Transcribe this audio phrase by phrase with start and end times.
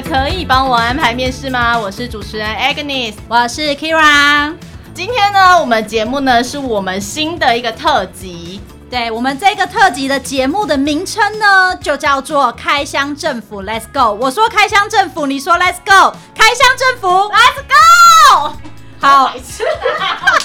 [0.00, 1.78] 的，可以帮我安排面试吗？
[1.78, 4.54] 我是主持人 Agnes，我是 Kira。
[4.94, 8.60] 今天呢，我们节目呢是我们新的一个特辑。
[8.90, 14.12] 对，我们这个特辑的节目的名称呢，就叫做“开箱政府 ”，Let's go！
[14.18, 16.16] 我说开箱政府，你说 Let's go！
[16.34, 18.52] 开箱政府，Let's go！
[19.00, 19.32] 好。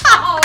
[0.04, 0.40] 好，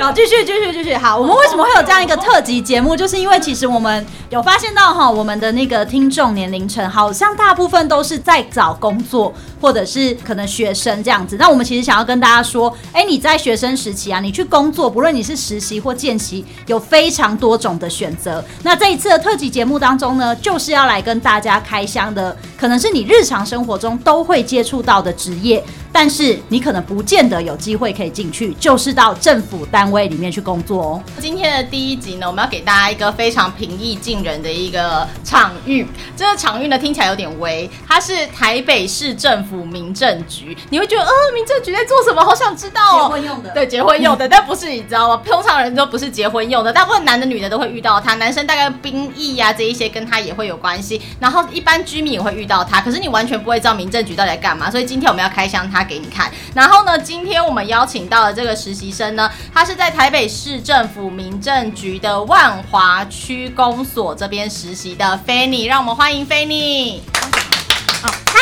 [0.00, 0.94] 好继续继续继续。
[0.94, 2.96] 好，我们为什么会有这样一个特辑节目？
[2.96, 11.36] 就是因为其实我们有发现到哈，我们的那个听众年龄层好像大部分都是在找工作，或者是可能学生这样子。
[11.38, 18.44] 那我们其实想要跟大家说，哎，你在学生时期啊，你去工作，不论你是实习或见习，有非常多种的选择。
[18.62, 25.64] 那这一次的特辑节目当中呢，就是要来跟大家开箱的，可能是你日常生活中都会接触到的职业。
[25.94, 31.02] 但是你可能不见得有机会可以进去，就是到政府单位里面去工作哦。
[31.20, 35.86] 今天的第一集呢，我们要给大家一个非常平易近人的一个场域。
[36.16, 40.56] 这个场域呢，听起来有点微，它是台北市政府民政局。
[40.70, 42.24] 你会觉得，呃，民政局在做什么？
[42.24, 43.02] 好想知道哦。
[43.04, 45.22] 结婚用的，对，结婚用的，但不是，你知道吗？
[45.24, 48.14] 通常人都不是结婚用的，大部分男的、女的都会遇到它。
[48.14, 52.80] 男生大概兵役呀、啊、这一些跟他也会有关系，然后一般居民也会遇到它。
[52.80, 55.83] 可是你完全不会知道民政局到底在干嘛，所以今天我们要开箱它。
[55.84, 67.00] 给你看，然后呢，今天我们邀请到的这个实习生呢，他是在台北市政府民政局的万华区公所这边实习的 Fanny，让我们欢迎 Fanny。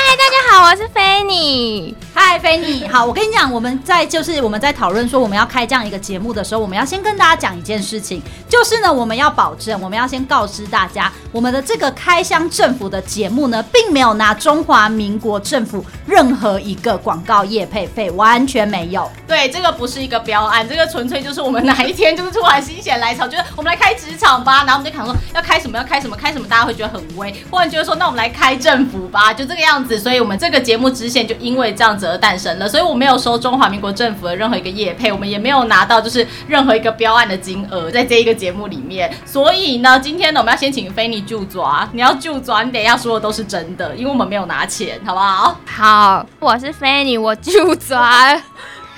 [0.02, 1.94] 大家好，我是 Fanny。
[2.14, 19.10] 嗨，Fanny，好，我跟你讲，我们在就是我们在讨论说我们要开这样一个节目的时候，我们要先跟大家讲一件事情，就是呢，我们要保证，我们要先告知大家，我们的这个开箱政府的节目呢，并没有拿中华民国政府任何一个广告业配费，完全没有。
[19.26, 29.91] 对，这个不是一个标案，这个纯粹就是我们哪一天就是突然心血来潮，觉得我们来开职场吧，然后我们就想说要开什么，要开什么，开什么，大家会觉得很威，或者觉得说那我们来开政府吧，就这个样子。
[29.98, 32.68] 所以我们这个节目支线就因为这样子而诞生了。
[32.68, 39.12] 所以我没有收中华民国政府的任何一个业配，我们也没有拿到就是任何一个标案的金额在这一个节目里面。
[39.24, 45.60] 所以呢，今天呢，我们要先请菲尼就抓，你要就抓，你等一下说的都是真的，因为我们没有拿钱，好不好？
[45.66, 48.40] 好，我是菲尼我就抓。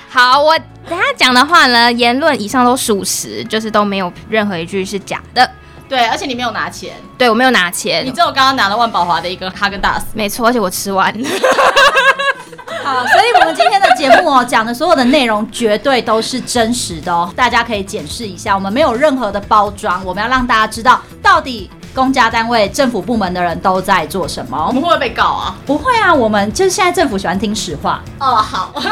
[0.09, 0.57] 好，我
[0.87, 5.49] 等下讲的话呢，言论以上都属实，就是都没有任何一句是假的。
[5.87, 6.93] 对，而且你没有拿钱。
[7.17, 8.05] 对，我没有拿钱。
[8.05, 11.13] 你知道我刚刚拿了万宝华的一个哈根达斯，没错，而且我吃完。
[12.83, 21.69] 好，所以我们今天的节目哦，讲的所有的内容绝对都是真实的哦，大家可以检视一下，我们没有任何的包装，我们要让大家知道到底。
[21.95, 24.65] 公家单位、政府部门的人都在做什么？
[24.67, 25.55] 我们会不会被告啊？
[25.65, 28.01] 不会啊，我们就是现在政府喜欢听实话。
[28.19, 28.73] 哦，好。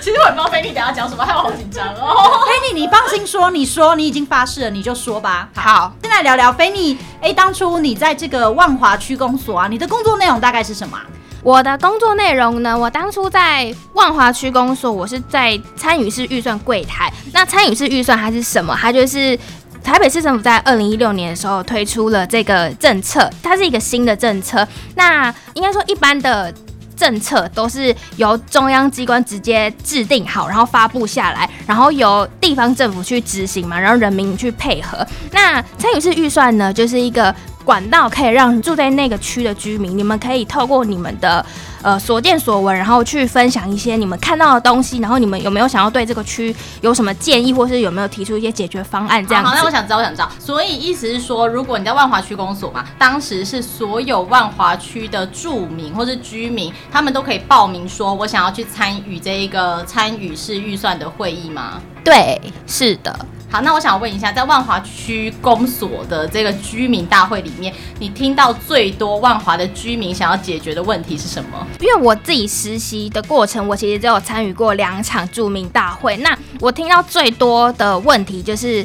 [0.00, 2.40] 其实我也不知道菲尼等下讲什么，害我好紧张哦。
[2.46, 5.48] 菲尼，你放心说，你说你已经发誓了，你就说吧。
[5.54, 6.96] 好，好现在聊聊菲尼。
[7.20, 10.98] 哎，当初你在这个万华区公所啊，你的工作内容大概是什么？
[11.42, 12.76] 我的工作内容呢？
[12.76, 17.12] 我当初在万华区公所，我是在参与式预算柜台。
[17.32, 18.76] 那参与式预算它是什么？
[18.80, 19.38] 它就是。
[19.86, 24.66] 台北市政府在二零一六年的时候推出了这个政策，它是一个新的政策。
[24.96, 26.52] 那应该说，一般的
[26.96, 35.06] 政策都是由中央机关直接制定好，然后发布下来，然后由地方政府去执行嘛，然后人民去配合。
[35.30, 37.32] 那参与式预算呢，就是一个
[37.66, 41.44] 管道，可以让住在那个区的居民，你们可以透过你们的
[41.82, 49.26] 呃所见所闻，然后去分享一些你们看到的东西，然后你们有没有想要对这个区有什么建议，或是有没有提出一些解决方案？
[49.26, 49.50] 这样子。
[49.50, 61.82] 好，那我想知道，我想知道，所以意思是说，如果你在万华区公所嘛，当时是所有万华区的住民或是居民，他们都可以报名说，我想要去参与这一个参与式预算的会议吗？
[62.04, 63.26] 对，是的。
[63.48, 71.66] 好，那我想问一下，在万华区公所的这个居民大会里面，你听到最多万华的居民想要解决的问题是什么？
[71.80, 76.16] 因为我自己实习的过程，我其实只有参与过两场住民大会。
[76.18, 78.84] 那我听到最多的问题就是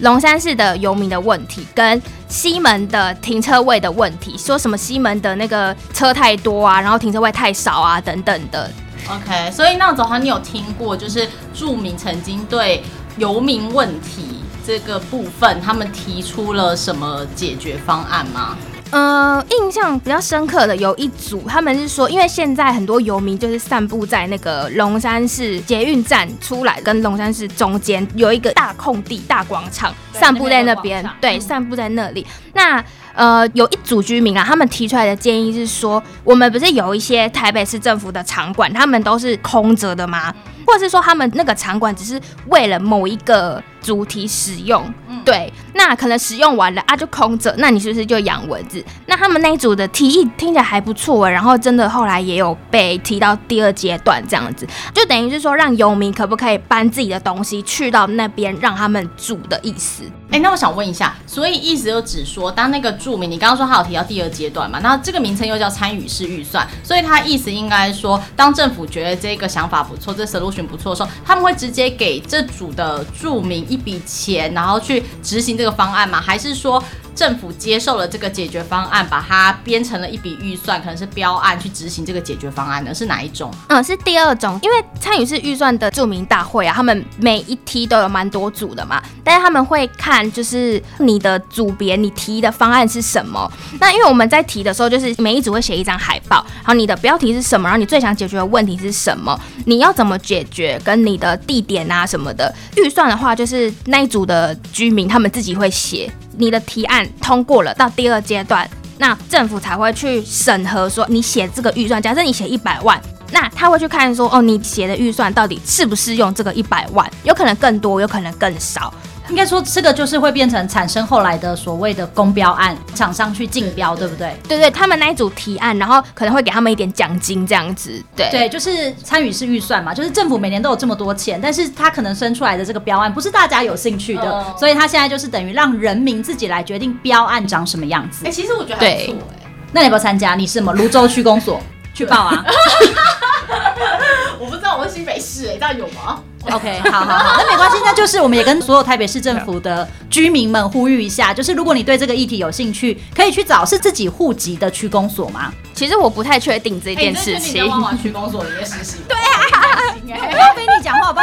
[0.00, 8.70] 龙山市的游民的问题，跟西门的停车位的问题，说什么西门的那个车太多啊，然后停车位太少啊，等等的。
[9.08, 12.80] OK，所以那早上你有听过，就是著名曾经对
[13.16, 18.56] 游民问题这个部分，他们提出了什么解决方案吗？
[18.90, 32.26] 呃，印象比较深刻的有一组，他们是说，因为现在很多游民就是散布在那个龙山市捷运站出来跟龙山市中间有一个大空地、大广场，散布在那边，对，散布在那里。
[32.52, 40.32] 那呃，有一组居民啊，他们提出来的建议是说，我们不是有一些台北市政府的场馆，他们都是空着的吗？
[40.66, 44.82] 或者是说，他们那个场馆只是为了某一个主题使用？
[45.24, 48.82] 对，那可能使用完了啊，就空着，那你是不是就养蚊子？
[49.06, 60.04] 那他们那一组的提议听起来还不错，然后真的后来也有被提到第二阶段这样子，就等于是说，让游民可不可以搬自己的东西去到那边让他们住的意思。
[60.30, 64.78] 哎、欸，那我想问一下，所以意思就只说，当那个住民，你刚刚说他有提到第二阶段嘛？
[64.80, 76.20] 那这个名称又叫参与式预算，所以他意思应该说，当政府觉得这个想法不错，这 solution 不错的时候，他们会直接给这组的住民一笔钱，然后去执行这个方案吗？
[76.20, 76.82] 还是说？
[77.14, 82.94] 政府接受了这个解决方案，把它编成了一笔预算，可能是标案去执行这个解决方案呢？
[82.94, 83.52] 是哪一种？
[83.68, 93.50] 嗯，是第二种，因为参与式预算的住民大会啊，他们每一梯都有蛮多组的嘛，但是他们会看就是你的组别，你提的方案是什么。
[93.78, 102.52] 那因为我们在提的时候，就是每一组会写一张海报，然后你的标题是什么，然后你最想解决的问题是什么，你要怎么解决，跟你的地点啊什么的。
[102.76, 106.10] 预算的话，就是那一组的居民他们自己会写。
[106.36, 108.68] 你的提案通过了，到第二阶段，
[108.98, 113.00] 那政府才会去审核，说你写这个预算，假设你写一百万，
[113.30, 118.92] 那他会去看说，哦，你写的预算到底适不适用这个一百万，有可能更多，有可能更少。
[119.28, 124.36] 应该说，这个就是会变成产生后来的所谓的公标案，厂商去竞标，对不对？
[124.48, 128.02] 对对，他们那一组提案，然后可能会给他们一点奖金，这样子。
[128.16, 138.26] 对对，就是参与式预算嘛，就是政府每年都有这么多钱，但是他可能生出来的这个标案不是大家有兴趣的，哦、所以他现在就是等于让人民自己来决定标案长什么样子。
[138.26, 139.46] 哎、欸，其实我觉得还不错哎、欸。
[139.72, 140.34] 那你要不要参加？
[140.34, 140.72] 你是什么？
[140.74, 141.60] 泸州区公所
[141.94, 142.44] 去报啊？
[144.38, 155.52] 我不知道，我是新北市哎、欸，那有吗？OK，好好好，那没关系，那就是我们也跟所有台北市政府的居民们呼吁一下，就是如果你对这个议题有兴趣，可以去找是自己户籍的区公所吗？
[155.74, 157.62] 其实我不太确定这件事情。
[157.62, 158.98] 欸、你区公所里面实习？
[159.08, 159.61] 对啊，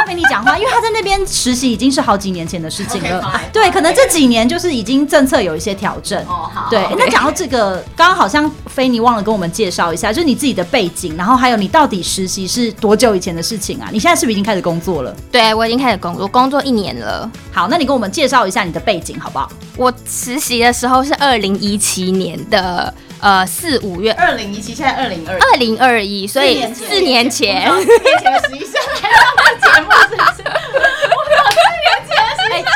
[0.00, 3.22] 我不要跟你讲话，因为他在那边实习已经是好几年前的事情了。
[3.22, 6.18] Okay, 对，可能这几年就是已经政策有一些调整。
[6.26, 6.68] 哦，好。
[6.70, 13.88] 对，那讲到这个，刚刚好像菲尼忘了跟我们介绍一下，就是你自己的背景，然后还有你到底实习是多久以前的事情啊？
[13.92, 15.14] 你现在是不是已经开始工作了？
[15.30, 17.30] 对，我已经开始工作，工作一年了。
[17.52, 19.50] 好，那你跟我们介绍一下你的背景好不好？
[19.76, 28.74] 我实习的时候是二零一七年的呃四五月，二零一七，现在二零二二零二一，所以四年前，四年前的实习生
[29.58, 30.42] 节目是不是？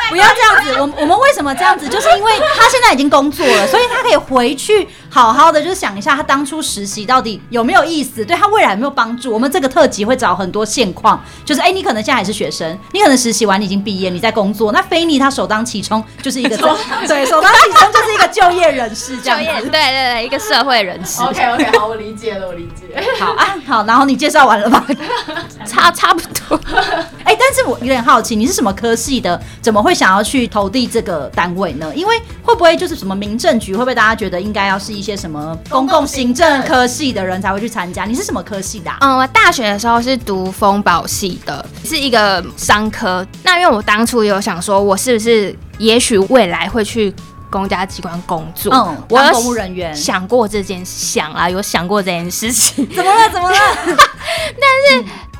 [0.09, 1.89] 不要这样子，我我们为什么这样子？
[1.89, 9.31] 就是因为他现在已经工作了，所以他可以回去好好的，就是想一下他当初实习到底有没有意思，对他未来有没有帮助。
[9.31, 14.73] 我们这个特辑会找很多现况，就是哎、欸，你可能现在还是学生，你可能实习完你已经毕业，你在工作。
[14.73, 16.57] 那菲尼他首当其冲就是一个
[17.07, 21.21] 对，首当其冲就是一个就业人士这样子，对对对，一个社会人士。
[21.21, 23.01] OK OK，好，我理解了，我理解。
[23.17, 24.85] 好啊，好，然后你介绍完了吧？
[25.65, 26.59] 差差不多。
[27.47, 29.39] 但是我有点好奇，你是什么科系的？
[29.61, 31.93] 怎么会想要去投递这个单位呢？
[31.95, 33.73] 因为会不会就是什么民政局？
[33.73, 38.05] 会不会大家觉得应该要是一些什么公共行政科系的人才会去参加？
[38.05, 38.97] 你是什么科系的、啊？
[39.01, 43.25] 嗯，我大学的时候是读风保系的，是一个商科。
[43.43, 47.13] 那因为我当初有想说，我是不是也许未来会去
[47.51, 48.73] 公家机关工作？
[48.73, 52.87] 嗯，我当公务人员想过这件想啊，有想过这件事情。
[52.89, 53.29] 怎么了？
[53.29, 53.57] 怎么了？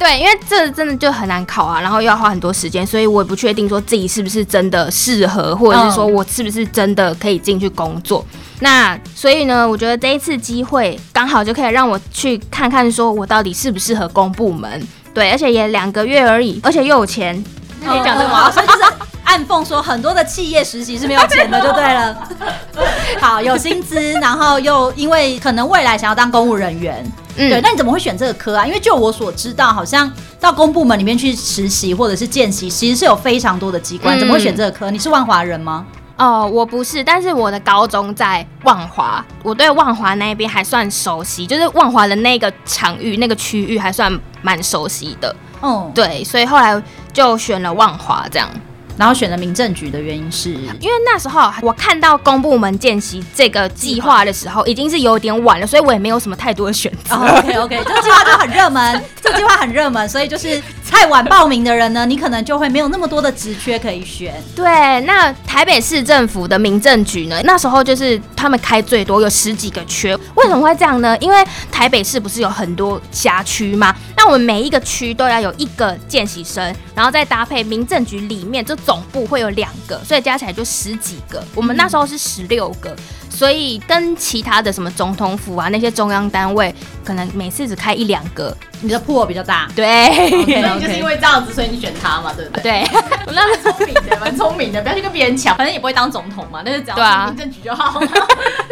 [0.05, 8.23] 对，因为这真的就很难考啊，然后又要花很多时间，所以我也不确定说自己是不是真的适合，或者是说我是不是真的可以进去工作。
[8.59, 14.87] 那所以呢，我觉得这一次机会刚好就可以让我去看看，说我到底适不适合公部门。
[15.11, 17.43] 对，而且也两个月而已，而且又有钱。
[17.83, 18.51] 可以讲这个吗？
[18.51, 18.83] 所以就是
[19.25, 22.29] 暗讽说，很多的企业实习是没有钱的，就对了。
[23.19, 27.03] 好，有薪资，然后又因为可能未来想要当公务人员，
[27.35, 27.59] 嗯，对。
[27.61, 28.65] 那你怎么会选这个科啊？
[28.65, 34.17] 因为就我所知道，好像到公部门里面去实习或者是见习，其实是有非常多的机关。
[34.19, 34.89] 怎么会选这个科？
[34.89, 35.85] 你是万华人吗？
[36.17, 45.35] 哦，我不是，但是我的高中在万华，我对万华那边还算熟悉，就是万华的那个场域、那个区域还算蛮熟悉的。
[45.59, 48.49] 哦，对，所以后来就选了万华这样。
[48.97, 57.15] 然后选了民政局的原因是，因为那时候我看到公部门见习这个计划的时候，已经是有点晚了，所以我也没有什么太多的选择。
[57.15, 64.33] Oh, OK OK，这个计划就很热门，这个计划很热门，所以就是太晚报名的人呢，你可能就会没有那么多的职缺可以选。
[64.55, 64.65] 对，
[65.01, 70.15] 那台北市政府的民政局呢，那时候就是他们开最多，有十几个缺。
[70.35, 71.17] 为什么会这样呢？
[71.17, 73.93] 因为台北市不是有很多辖区吗？
[74.15, 78.73] 那我们每一个区都要有一个见习生，然后再搭配民政局里面这。
[78.85, 81.43] 总部会有两个，所以加起来就十几个。
[81.55, 82.95] 我们那时候是十六个，
[83.35, 86.73] 所以跟其他的什么总统府啊那些中央单位，
[87.03, 88.55] 可能每次只开一两个。
[88.81, 90.79] 你的铺比较大，对， okay, okay.
[90.79, 92.61] 就是因为这样子，所以你选他嘛，对不对？
[92.61, 92.87] 对，
[93.25, 97.99] 我那是聪明的，蛮聪明的，不要去跟别人抢，反正也不会当总统嘛，那就只要民政局就好。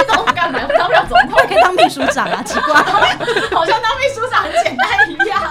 [0.08, 0.60] 总统干嘛？
[0.78, 2.76] 当不了总统，可以当秘书长啊，奇怪，
[3.52, 5.42] 好像当秘书长很简单一样。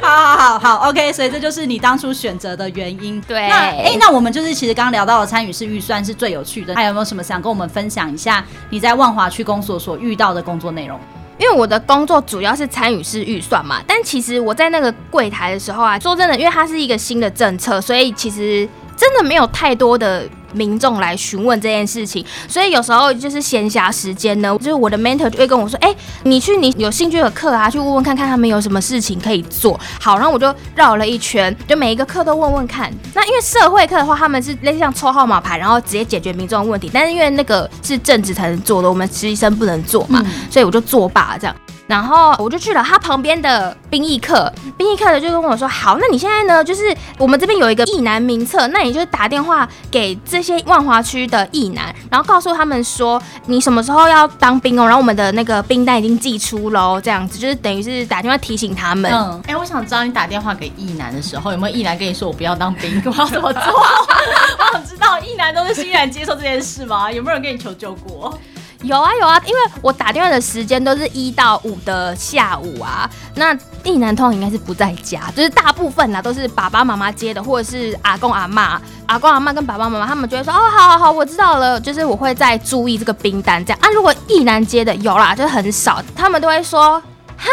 [0.00, 3.20] 好好好好，OK，所以这就是你当初选择的原因。
[3.22, 10.98] 对，那哎、欸，那我们就是其实刚刚聊到了参与式预算是最有趣的，还有没有什么想跟我们分享一下你在万华区公所所遇到的工作内容？
[11.36, 20.24] 因为我的工作主要是参与式预算嘛，但其实我在那个柜台的时候啊，说真的，因为它是一个新的政策，所以其实真的没有太多的。
[20.54, 32.88] 民众来询问这件事情，所以有时候就是闲暇时间呢，就是我的 mentor 就会跟我说：“哎、欸，你去你有兴趣的课啊，去问问看看他们有什么事情可以做。”好，然后我就绕了一圈，就每一个课都问问看。
[33.14, 36.88] 那因为社会课的话，他们是类似像抽号码牌，然后直接解决民众的问题。
[36.94, 41.56] 但是因为那个是政治才能做的，我们实习生不能做嘛，嗯、所以我就作罢这样。
[41.86, 59.12] 然后我就去了他旁边的兵役课，兵役课的就跟我说：“好，那你现在呢，就是我们这边有一个役男名册，那你就打电话给这些万华区的役男，然后告诉他们说你什么时候要当兵哦，然后我们的那个兵单已经寄出喽，这样子就是等于是打电话提醒他们。
[59.12, 63.60] 嗯，哎，我想知道你打电话给役男的时候，有没有役男跟你说我不要当兵，我要怎么做？
[63.62, 67.12] 我想知道役男都是欣然接受这件事吗？
[67.12, 68.36] 有没有人跟你求救过？”
[68.84, 73.08] 有啊有啊，因为我打电话的时间都是一到五的下午啊。
[73.34, 78.80] 那役男通常应该是不在家，就是大部分啊都是爸爸妈妈接的，或者是阿公阿妈。
[79.06, 83.88] 阿公阿妈跟爸爸妈妈他们就会说：“哦，好好好，我知道了。”就是我会再注意这个兵单这样啊。
[83.90, 87.00] 如果役男接的有啦，就很少，他们都会说
[87.36, 87.48] ：“哈，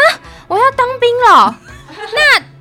[0.48, 1.56] 我要当兵了。”
[2.14, 2.51] 那。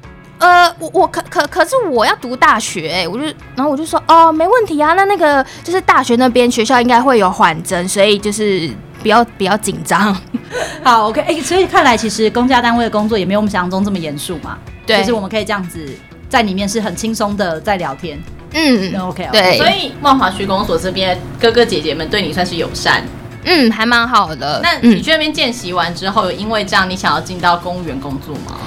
[0.41, 3.23] 呃，我我可可可是我要读大学，欸，我就
[3.55, 8.69] 然后我就说哦，没问题啊，那那个就是大学那边学校应该会有缓征，所以就是
[9.03, 10.13] 比较比较紧张。
[10.83, 15.87] 好，OK，哎，欸，所以看来其实公家单位的工作也没有我们想象中这么严肃嘛，对，就是我们可以这样子
[16.27, 18.19] 在里面是很轻松的在聊天，
[18.53, 23.03] 嗯，OK，, okay 对，所以万华区公所这边哥哥姐姐们对你算是友善，
[23.43, 24.59] 嗯，还蛮好的。
[24.63, 28.57] 那你去那边见习完之后，有因为这样你想要进到公务员工作吗？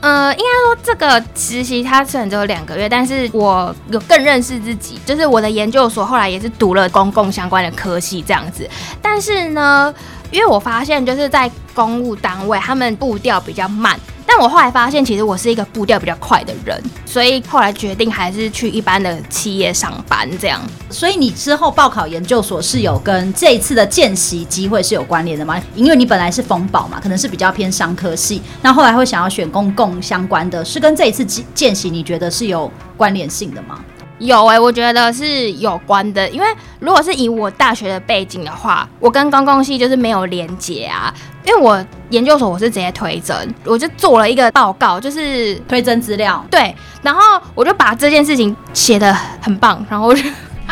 [0.00, 5.00] 呃，应该说这个实习它虽然只有两个月，但是我有更认识自己。
[5.04, 8.68] 就是我的研究所后来也是读了公共相关的科系这样子，
[9.02, 9.92] 但是呢，
[10.30, 13.98] 因为我发现就是在公务单位，他们步调比较慢。
[14.26, 20.60] 但我后来发现，其实我是一个步调比较快的人，所以后来决定还是去一般的企业上班这样。
[20.90, 25.62] 所以你之后报考研究所是有跟这一次的见习机会是有关联的吗？
[25.74, 33.84] 因为你本来是风宝嘛，可能是比较偏商科系，那后来会想要选公共相关的，是跟这一次见习你觉得是有关联性的吗？
[34.18, 36.46] 有哎、欸，我觉得是有关的，因为
[36.80, 41.12] 如果是以我大学的背景的话，我跟公共系就是没有连结啊。
[41.44, 46.44] 因为我研究所我是直接推甄，我就做了一个报告，就是推甄资料。
[46.50, 47.20] 对，然后
[47.54, 50.14] 我就把这件事情写得很棒，然后我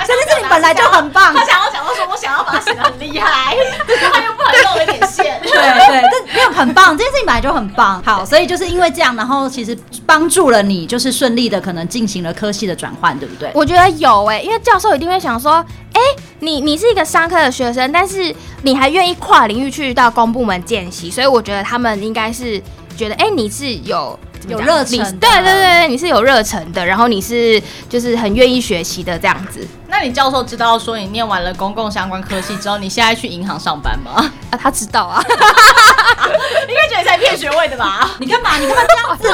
[0.07, 0.15] 就。
[0.15, 3.57] 这件事情本来就很棒，他想要讲到说，我想要把它写得很厉害，
[4.13, 5.41] 他又不能露一点线。
[5.43, 8.01] 对对，这没有很棒，这件事情本来就很棒。
[8.05, 13.51] 好，所以就是因为这样，然后其实帮助了你，就是顺利的可能进行了科系的转换，对不对？
[13.55, 15.55] 我觉得有哎、欸，因为教授一定会想说，
[15.93, 22.63] 哎、欸，你你是一个商科的学生，但是你还愿意跨领域去到公部门见习，所以我觉得他们应该是
[22.97, 24.19] 觉得，哎、欸，你是有。
[24.49, 29.67] 有热忱，对对对对，你是有热忱的，然后你是就是很愿意学习的这样子。
[29.89, 34.13] 那你教授知道说你念完了公共相关科系之后，你现在去银行上班吗？
[34.51, 35.23] 啊，他知道啊，
[36.69, 38.11] 应该觉得你在骗学位的吧？
[38.19, 38.59] 你干嘛？
[38.59, 39.29] 你干嘛这样子？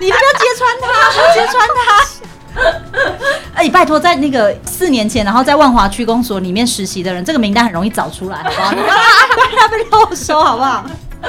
[0.00, 2.04] 你不要揭穿他，揭穿他。
[3.54, 8.72] 哎、欸，拜托，在那个四年前，然后在万华区公所里面实习的人，这个名单很容易找出来，好不好？
[8.72, 10.84] 你不要让他被漏收，好不好？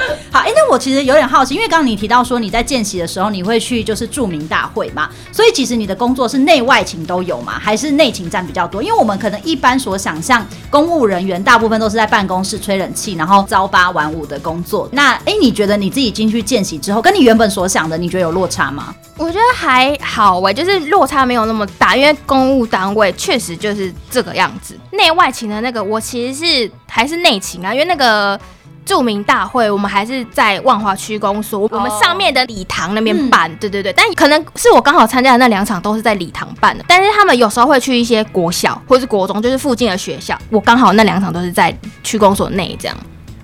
[0.32, 8.82] 好，哎、欸，那我其实有点好奇，因为刚刚你提到说你在见习的时候，你会去就是著名大会嘛，所以其实你的工作是内外勤都有嘛，还是内勤占比较多？
[8.82, 14.88] 因为我们可能一般所想象，公务人员大部分都是在办公室吹冷气，然后朝八晚五的工作。
[14.92, 18.94] 那哎、你觉得你自己进去见习之后，跟你原本所想的，你觉得有落差吗？
[19.16, 24.78] 我觉得还好哎、就是落差没有那么大，因为公务单位确实就是这个样子。
[24.92, 28.38] 内外勤的那个，我其实是还是内勤啊，因为那个。
[28.84, 33.54] 住民大会，我们还是在万华区公所，我们上面的礼堂那边办。
[33.56, 40.36] 对对对，但可能是我刚好参加的那两场都是在礼堂办的，但是他们有时候会去一些国小或是国中，就是附近的学校。
[40.50, 42.96] 我刚好那两场都是在区公所内这样。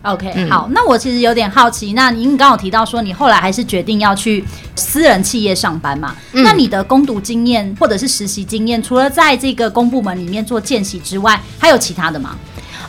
[0.03, 4.45] OK，、嗯、好，那我其实有点好奇，那您刚好提到说你后来还是决定要去
[4.77, 6.15] 私人企业上班嘛？
[6.33, 12.37] 嗯、那你的攻读经验或者是实习经验，除了在这个公部门里面做见习之外，还有其他的吗？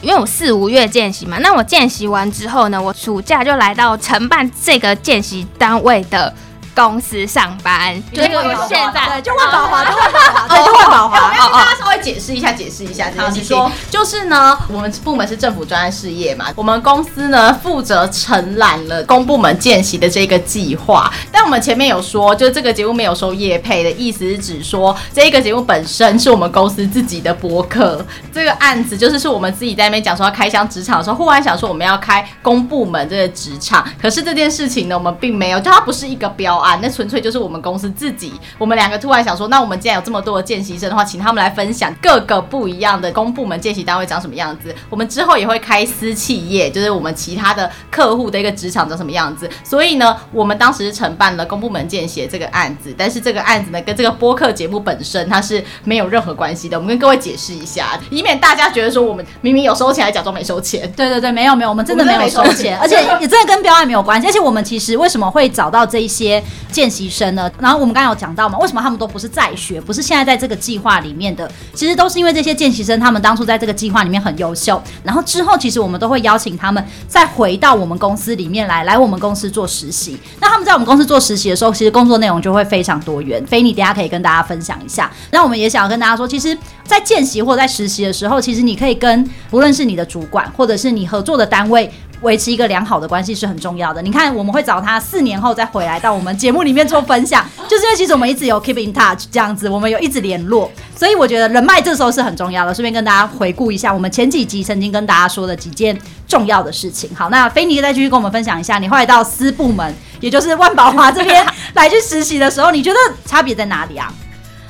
[0.02, 6.34] 因为我四五月见习嘛，那我见习完之后呢，我暑假就来到承办这个见习单位的
[6.78, 11.32] 公司上班，就是我现在对，就万宝华，就万宝华， 对，就万宝华。
[11.32, 13.72] 跟大家稍微解释一下，解释一下这件事情。
[13.90, 21.12] 就是呢，我们部门是政府专案事业嘛，我们公司呢负责承揽了公部门见习的这个计划。
[21.32, 28.06] 但我们前面有说，就是这个节目没有收业配的意思，是指说这个节目本身是我们公司自己的播客。
[28.32, 36.67] 这个案子就是是我们自己在那边讲说要开箱职场的时候，忽然想说我们要开公部门这个职场，可是这件事情呢，我们并没有，就它不是一个标案。
[36.68, 44.76] 啊，那纯粹就是我们公司自己，我们两个突然想说，那我们既然有这么多的见习生的话，请他们来分享各个不一样的公部门见习单位长什么样子。
[44.90, 49.50] 我们之后也会开私企业，就是我们其他的客户的一个职场长什么样子。
[49.64, 56.78] 所以呢，我们当时是承办了公部门见习这个案子，但是这个案子呢，跟这个播客节目本身它是没有任何关系的。
[56.78, 60.92] 我们跟各位解释一下，以免大家觉得说我们明明有收钱，还假装没收钱。
[60.98, 64.28] 对对对，没有没有，我们真的没有收钱，而且 也真的跟标案没有关系。
[64.28, 66.44] 而且我们其实为什么会找到这一些？
[66.72, 67.50] 见习生呢？
[67.60, 71.50] 然后我们刚刚有讲到嘛，为什么他们都不是在学，不是现在在这个计划里面的？
[71.74, 80.18] 其实都是因为这些见习生，他们当初在这个计划里面很优秀，然后之后其实我们都会邀请他们再回到我们公司里面来，来我们公司做实习。
[80.40, 83.44] 那他们在我们公司做实习的时候，其实工作内容就会非常多元。
[83.46, 85.12] 菲尼等下可以跟大家分享一下。
[85.32, 91.92] 那我们也想要跟大家说，其实，在见习或在实习的时候，其实你可以跟不论是你的主管，或者是你合作的单位。
[92.22, 94.02] 维持一个良好的关系是很重要的。
[94.02, 102.74] 你看，我们会找他四年后再回来到我们节目里面做分享， 就是因为其实我们一直有 keep in touch 这样子，我们有一直联络，所以我觉得人脉这时候是很重要的。
[102.74, 107.10] 顺便跟大家回顾一下我们前几集曾经跟大家说的几件重要的事情。
[107.16, 114.12] 好，那菲尼再继续跟我们分享一下，你后来到私部门，也就是万宝华这边 来去实习的时候，你觉得差别在哪里啊？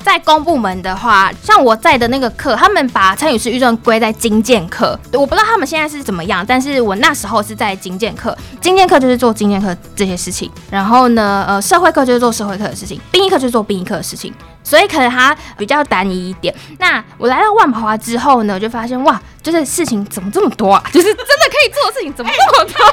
[0.02, 14.32] 在公部门的话，像我在的那个课，他们把参与式预算归在精建课，我不知道他们现在是怎么样，但是我那时候是在精建课，精建课就是做精建课这些事情，然后呢，呃，社会课就是做社会课的事情，兵役课就是做兵役课的事情，
[14.64, 16.54] 所以可能它比较单一一点。
[16.78, 20.82] 那我来到万宝华之后呢，就发现哇，就是事情怎么这么多啊？
[20.92, 22.86] 就是真的可以做的事情怎么这么多？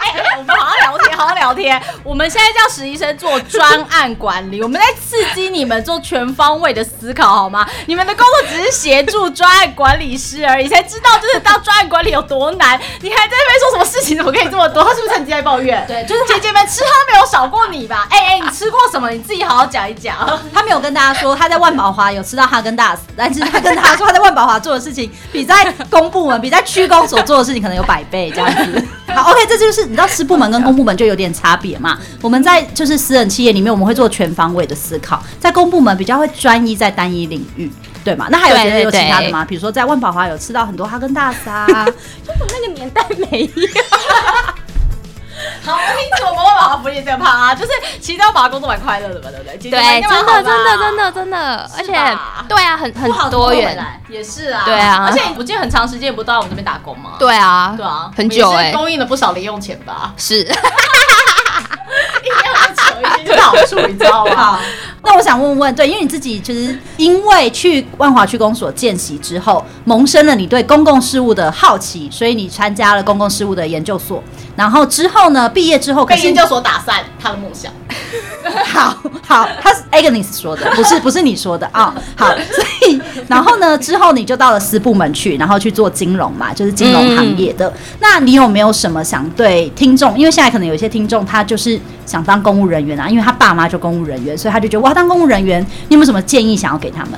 [0.00, 1.80] 哎，我们好好聊天，好好聊天。
[2.02, 7.68] 我们现在叫实习生做专案管理，我们在刺激你们做全方位的思考，好吗？
[7.86, 12.80] 你们的工作只是协助专案管理师而已，才知道就是当专案管理有多难。
[13.02, 14.82] 你还在那边说什么事情怎么可以这么多？
[14.82, 15.84] 他是不是很在抱怨？
[15.86, 18.06] 对，就是姐姐们吃喝没有少过你吧？
[18.10, 19.10] 哎哎，你吃过什么？
[19.10, 20.16] 你自己好好讲一讲。
[20.54, 28.88] 他没有跟大家说他在万宝华有吃到哈根达斯，但是他跟大家说他在万宝华做的事情比在公部门、比在区公所做的事情可能有百倍这样子。
[29.12, 31.98] 好，OK，这就是你知道私部门跟公部门就有点差别嘛。
[32.22, 37.68] 我们在就是私人企业里面，我们会做全方位的思考，在公部门比较会专一在单一领域，
[38.04, 38.28] 对吗？
[38.30, 39.44] 那还有别的有其他的吗？
[39.44, 41.84] 比如说在万宝华有吃到很多哈根达斯啊，
[42.24, 43.50] 就那个年代没有。
[45.62, 47.70] 好，听说我们万宝华福利这么啊，就是
[48.00, 49.70] 其实万宝华工作蛮快乐的嘛，对不对？
[49.70, 51.92] 对，真的，真的，真的，真的，而且
[52.48, 53.76] 对啊，很很多元，
[54.08, 57.12] 也是啊，对啊，而且我记得很长时间不都在我们这边打工吗？
[57.18, 60.14] 对啊，对啊，很久哎，供应了不少零用钱吧？
[60.16, 64.58] 是， 一定要扯一些好处，你知道吗？
[65.02, 74.22] 那我想问问，对，因为你自己其实因为去万华区公所见习之后，萌生了你对公共事务的好奇，所以你参加了公共事务的研究所。
[74.60, 77.72] 然后之后呢，毕业之后可，被研究所打散他的梦想。
[78.66, 78.94] 好
[79.26, 82.02] 好，他是 Agnes 说的，不是不是你说的啊、哦。
[82.14, 87.68] 好，所以然后呢，之后你就到了私部门去，然后去做金融嘛，就是金融行业的。
[87.68, 90.18] 嗯、那你有没有什么想对听众？
[90.18, 97.12] 因为现在可能有些听众他就是想当公务人员啊，因为他爸妈就公务人员，所以他就觉得哇，当公务人员，你有没有什么建议想要给他们？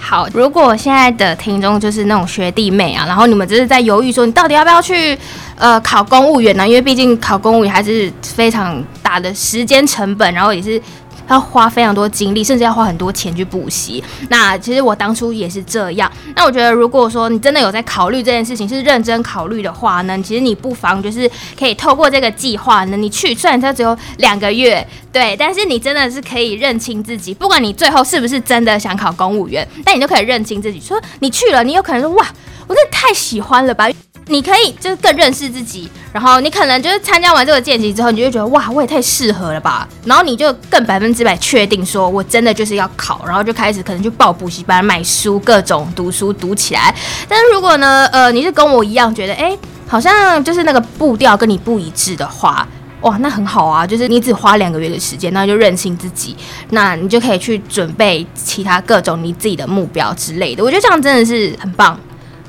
[0.00, 5.16] 好，如果现在的听众就是那种学弟妹啊，然后你们只是在犹豫说，你到底要不要去
[5.56, 6.66] 呃考公务员呢？
[6.66, 10.80] 因为毕竟考公务员还是非常大的时间成本，然后也是。
[11.28, 14.02] 要花非常多精力，甚至要花很多钱去补习。
[14.28, 16.10] 那其实我当初也是这样。
[16.34, 27.32] 那我觉得，如果说你真的有在考虑这件事情，是认真考虑的话呢，其实你不妨就是可以透过这个计划呢，你去，虽然它只有两个月，对，但是你真的是可以认清自己。
[27.34, 30.80] 不管你最后是不是真的想考公务员，但你都可以认清自己。
[30.80, 32.26] 说你去了，你有可能说哇，
[32.66, 33.88] 我真的太喜欢了吧。
[34.30, 46.94] 你可以就是更认识自己，然后你可能就是参加完这个见习之后，你就觉得哇，我也太适合了吧，然后你就更百分之百确定说，我真的就是要考，然后就开始可能去报补习班、买书、各种读书读起来。
[47.28, 52.64] 但是如果呢，呃，你是跟我一样觉得，哎，好像就是那个步调跟你不一致的话，
[53.00, 56.36] 哇，那很好啊，就是你只花两个月的时间，那就认清自己，
[56.68, 60.62] 那你就可以去准备其他各种你自己的目标之类的。
[60.62, 61.98] 我觉得这样真的是很棒。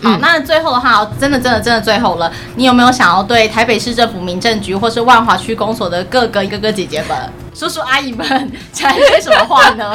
[0.02, 7.18] 好，那最后的话，真的真的真的最后了，你有没有想要对台北市政府民政局或是万华区公所的各个哥哥姐姐们、
[7.54, 9.94] 叔叔阿姨们 讲一些什么话呢？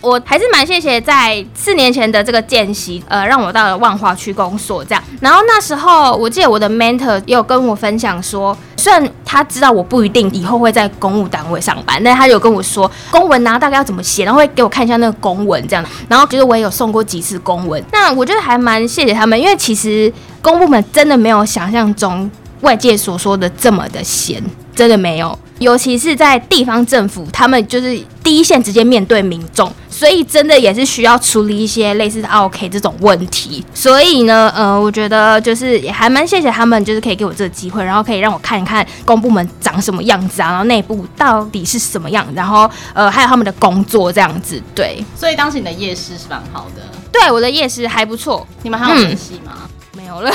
[0.00, 5.02] 我还是蛮谢谢在四年前的这个见习，呃，让我到了万华区公所这样。
[5.20, 15.84] 然后那时候我记得我的 mentor 有跟我分享说，虽然他知道我不一定以后会在公务单位上班，但他有跟我说公文啊大概要怎么写，然后会给我看一下那个公文这样。
[16.08, 22.30] 然后其实我也有送过几次公文，那我觉得还蛮谢谢他们，因为其实公部门真的没有想象中
[22.60, 24.42] 外界所说的这么的闲，
[24.74, 25.36] 真的没有。
[25.58, 33.64] 尤其是在地方政府，他们就是第一线直接面对民众，所以真的也是需要处理一些类似的 OK 这种问题。
[33.74, 44.62] 所以呢，呃，我觉得就是也还蛮谢谢他们，就是可以给我这个机会，然后可以让我看一看公部门长什么样子啊，然后内部到底是什么样，然后呃，还有他们的工作这样子。
[44.72, 46.82] 对，所以当时你的夜市是蛮好的。
[47.10, 48.46] 对，我的夜市还不错。
[48.62, 49.68] 你们还有联系吗？
[50.08, 50.30] 有了，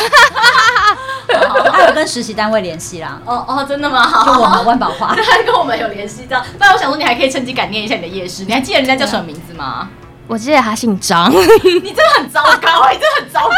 [1.72, 3.20] 他有跟实习单位联系啦。
[3.26, 4.24] 哦哦，真的吗？
[4.24, 6.40] 就我们万宝华， 他跟我们有联系到。
[6.58, 8.46] 不然我想说，你还可以趁机感念一下你的夜市。
[8.46, 9.90] 你还记得人家叫什么名字吗？
[10.28, 11.30] 我记得他姓张。
[11.32, 13.52] 你真的很糟糕你真的很糟糕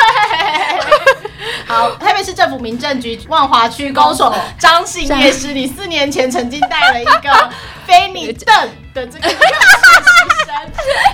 [0.00, 0.80] 哎、欸。
[1.66, 7.50] 好，台北市政府民政局万华区公所张姓夜市，你四年前曾经带了一个
[7.86, 9.42] 非你邓的这个实习
[10.46, 10.54] 生，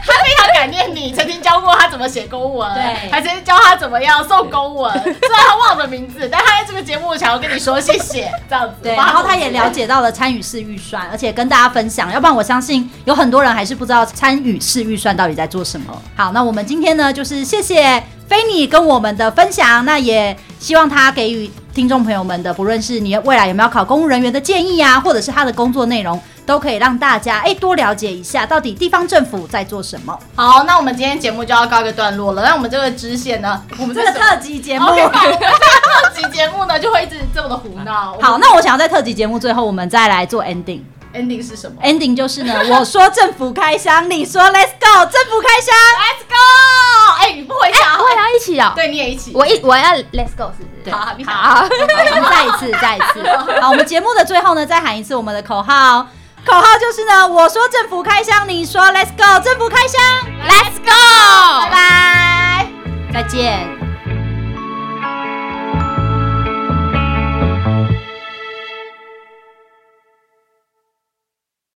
[0.06, 4.92] 他非常感念你，曾经教过他怎么写公文，对，还曾经教他怎么样送公文。
[4.92, 8.74] 虽然他忘了名字，但他在这个节目想要跟你说谢谢，这样子。
[8.82, 12.10] 对，然后他也了解到了参与式预算，而且跟大家分享。
[12.12, 16.02] 要不然我相信有很多人还是不知道参与式预算到底在做什么。
[16.16, 26.18] 好，那我们今天呢，就是谢谢菲尼跟我们的分享，那也希望他给予听众朋友们的，不论是你未来有没有考公务人员的建议啊，或者是他的工作内容。
[26.46, 30.18] 都可以让大家哎多了解一下，到底地方政府在做什么。
[30.36, 32.42] 好，那我们今天节目就要告一个段落了。
[32.44, 38.16] 那我们这个支线呢，我们这个特 辑节目特辑节目呢就会一直这么的胡闹。
[38.22, 40.82] 好，那我想要在特辑节目最后，我们再来做 ending。
[41.12, 47.22] ending 是什么？ending 就是呢，我说政府开箱，你说 let's go，政府开箱，let's go。
[47.22, 48.72] 哎，你不回家，我也要一起哦。
[48.76, 49.32] 对，你也一起。
[49.34, 50.90] 我一我要 let's go，是不是？
[50.90, 51.54] 好，好。
[51.54, 53.26] 好，我们再一次，再一次。
[53.60, 56.06] 好，我们节目的最后呢，再喊一次我们的口号。
[56.46, 60.00] 口号就是呢，我说政府开箱，你说 Let's go，政府开箱
[60.46, 62.66] ，Let's go，拜拜，
[63.12, 63.75] 再见。